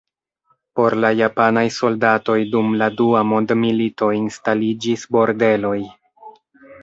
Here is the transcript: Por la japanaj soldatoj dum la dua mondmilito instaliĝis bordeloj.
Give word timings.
Por 0.77 0.93
la 1.01 1.09
japanaj 1.17 1.63
soldatoj 1.75 2.37
dum 2.55 2.71
la 2.81 2.87
dua 3.01 3.21
mondmilito 3.33 4.09
instaliĝis 4.21 5.03
bordeloj. 5.17 5.77